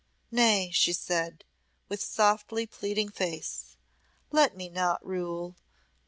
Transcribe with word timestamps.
"Nay," 0.31 0.71
she 0.73 0.93
said, 0.93 1.43
with 1.87 2.01
softly 2.01 2.65
pleading 2.65 3.09
face, 3.09 3.77
"let 4.31 4.57
me 4.57 4.67
not 4.67 5.05
rule. 5.05 5.55